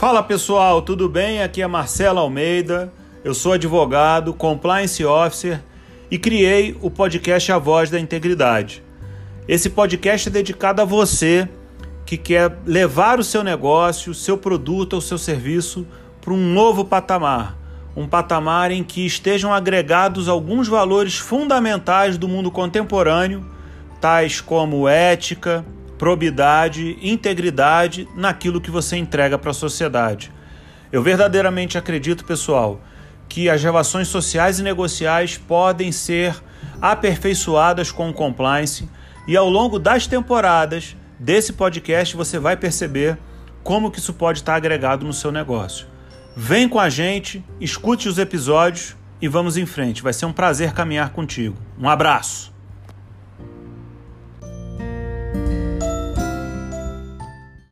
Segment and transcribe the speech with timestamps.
[0.00, 1.42] Fala pessoal, tudo bem?
[1.42, 2.90] Aqui é Marcelo Almeida,
[3.22, 5.62] eu sou advogado, compliance officer
[6.10, 8.82] e criei o podcast A Voz da Integridade.
[9.46, 11.46] Esse podcast é dedicado a você
[12.06, 15.86] que quer levar o seu negócio, o seu produto ou seu serviço
[16.22, 17.58] para um novo patamar,
[17.94, 23.44] um patamar em que estejam agregados alguns valores fundamentais do mundo contemporâneo,
[24.00, 25.62] tais como ética,
[26.00, 30.32] probidade, integridade naquilo que você entrega para a sociedade.
[30.90, 32.80] Eu verdadeiramente acredito, pessoal,
[33.28, 36.34] que as relações sociais e negociais podem ser
[36.80, 38.88] aperfeiçoadas com o compliance
[39.28, 43.18] e ao longo das temporadas desse podcast você vai perceber
[43.62, 45.86] como que isso pode estar agregado no seu negócio.
[46.34, 50.02] Vem com a gente, escute os episódios e vamos em frente.
[50.02, 51.58] Vai ser um prazer caminhar contigo.
[51.78, 52.50] Um abraço.